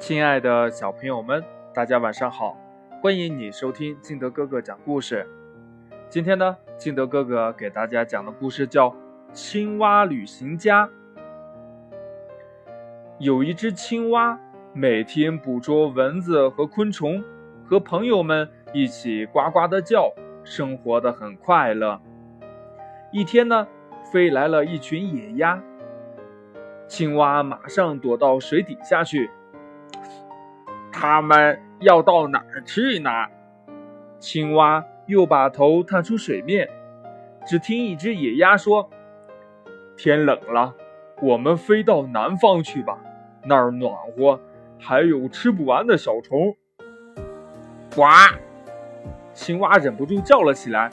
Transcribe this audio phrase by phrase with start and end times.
[0.00, 1.44] 亲爱的小朋友们，
[1.74, 2.56] 大家晚上好！
[3.02, 5.28] 欢迎你收听敬德哥哥讲故事。
[6.08, 8.88] 今天呢，敬德哥哥给大家讲的故事叫
[9.34, 10.86] 《青蛙旅行家》。
[13.18, 14.40] 有一只青蛙，
[14.72, 17.22] 每天捕捉蚊子和昆虫，
[17.66, 20.10] 和朋友们一起呱呱的叫，
[20.42, 22.00] 生活的很快乐。
[23.12, 23.68] 一天呢，
[24.10, 25.62] 飞来了一群野鸭。
[26.88, 29.30] 青蛙马上躲到水底下去。
[31.00, 33.10] 他们要到哪儿去呢？
[34.18, 36.68] 青蛙又把头探出水面，
[37.46, 38.90] 只听一只野鸭说
[39.96, 40.74] ：“天冷了，
[41.22, 42.98] 我们飞到南方去吧，
[43.46, 44.38] 那儿暖和，
[44.78, 46.54] 还有吃不完的小虫。”
[47.96, 48.04] 呱！
[49.32, 50.90] 青蛙忍不住叫了起来：“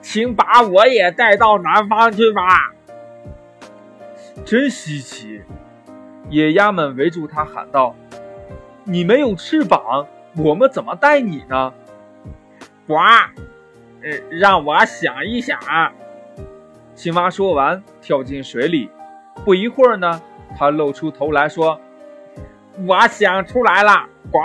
[0.00, 2.72] 请把我也带到南方去吧！”
[4.46, 5.42] 真稀奇！
[6.30, 7.94] 野鸭们围住它喊道
[8.90, 10.04] ：“你没有翅膀，
[10.36, 11.72] 我们怎么带你呢？”
[12.88, 12.96] 呱！
[14.02, 15.56] 呃，让我想一想。
[16.96, 18.90] 青蛙说完，跳进水里。
[19.44, 20.20] 不一会儿呢，
[20.58, 21.80] 它露出头来说
[22.84, 24.06] ：“我想出来了！
[24.32, 24.38] 呱！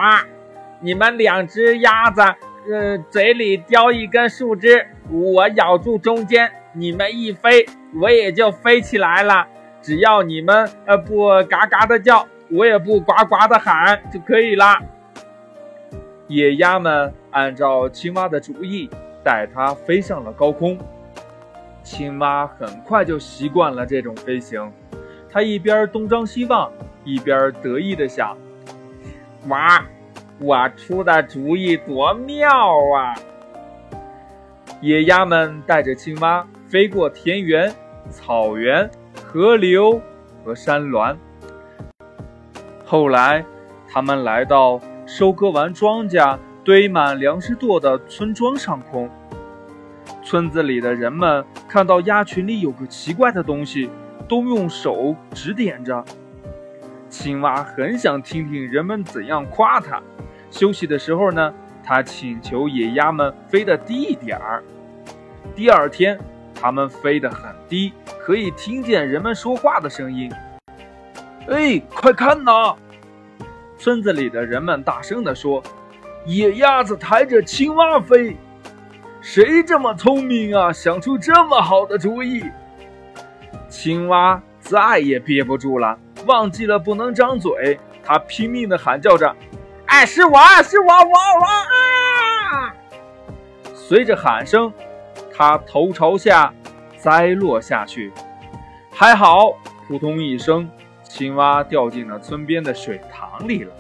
[0.79, 2.21] 你们两只鸭子，
[2.71, 7.65] 呃，嘴里叼一根树枝，我咬住中间，你们一飞，
[7.99, 9.47] 我也就飞起来了。”
[9.81, 14.81] 只要你们呃不嘎嘎的叫，我也不呱呱的喊就可以啦。
[16.27, 18.89] 野鸭们按照青蛙的主意，
[19.23, 20.77] 带它飞上了高空。
[21.83, 24.71] 青蛙很快就习惯了这种飞行，
[25.29, 26.71] 它一边东张西望，
[27.03, 28.35] 一边得意的想
[29.49, 29.85] ：“哇，
[30.39, 32.49] 我出的主意多妙
[32.95, 33.13] 啊！”
[34.81, 37.73] 野鸭们带着青蛙飞过田园、
[38.09, 38.89] 草原。
[39.27, 39.99] 河流
[40.43, 41.17] 和山峦。
[42.85, 43.43] 后来，
[43.89, 49.09] 他们来到收割完庄稼、堆满粮食垛的村庄上空。
[50.23, 53.89] 村子里的人们看到鸭群里有个奇怪的东西，
[54.29, 56.05] 都用手指点着。
[57.09, 60.01] 青蛙很想听听人们怎样夸它。
[60.51, 64.63] 休息的时候呢，它请求野鸭们飞得低一点儿。
[65.55, 66.19] 第二天。
[66.57, 70.31] 它们飞得很低，可以听见人们说话的声音。
[71.49, 72.75] 哎，快看呐！
[73.77, 75.61] 村子里的人们大声地说
[76.25, 78.35] ：“野鸭子抬着青蛙飞，
[79.21, 80.71] 谁这么聪明啊？
[80.73, 82.43] 想出这么好的主意！”
[83.69, 89.35] 青蛙再也憋不住了，忘记了不能张嘴，它拼命地喊叫着
[89.87, 92.73] ：“哎，是我是我我我啊！”
[93.73, 94.73] 随着喊声。
[95.37, 96.53] 它头朝下
[96.97, 98.13] 栽落下去，
[98.89, 99.51] 还好，
[99.85, 100.69] 扑通一声，
[101.15, 103.73] 青蛙掉进了村边的水塘里了。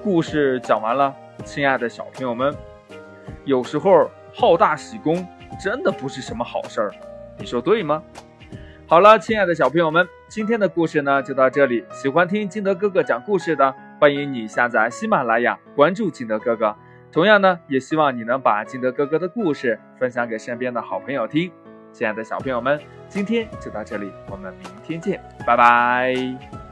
[0.00, 1.12] 故事讲完了，
[1.44, 2.54] 亲爱的小朋友们，
[3.44, 5.26] 有时候好大喜功
[5.60, 6.92] 真的不是什么好事儿，
[7.36, 8.00] 你说对吗？
[8.86, 11.84] 好了，亲爱的小朋友们，今天的故事呢就到这里。
[11.90, 16.76] 喜欢听金德哥哥讲故事的，欢迎你下载喜马拉雅，关注金德哥哥。
[17.10, 21.50] 同样呢，也希望你能把金德哥哥的故事分享给身边的好朋友听。
[21.94, 22.78] 亲爱的小朋友们，
[23.08, 26.63] 今天就到这里，我们明天见，拜拜。